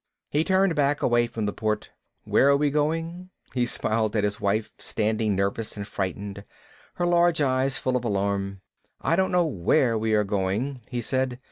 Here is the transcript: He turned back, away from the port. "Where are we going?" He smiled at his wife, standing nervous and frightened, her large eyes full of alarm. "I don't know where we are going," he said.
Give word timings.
He 0.31 0.43
turned 0.43 0.73
back, 0.73 1.03
away 1.03 1.27
from 1.27 1.45
the 1.45 1.53
port. 1.53 1.91
"Where 2.23 2.49
are 2.49 2.57
we 2.57 2.71
going?" 2.71 3.29
He 3.53 3.67
smiled 3.67 4.15
at 4.15 4.23
his 4.23 4.41
wife, 4.41 4.71
standing 4.79 5.35
nervous 5.35 5.77
and 5.77 5.85
frightened, 5.87 6.43
her 6.95 7.05
large 7.05 7.39
eyes 7.39 7.77
full 7.77 7.95
of 7.95 8.03
alarm. 8.03 8.61
"I 8.99 9.15
don't 9.15 9.31
know 9.31 9.45
where 9.45 9.95
we 9.99 10.15
are 10.15 10.23
going," 10.23 10.81
he 10.89 11.01
said. 11.01 11.39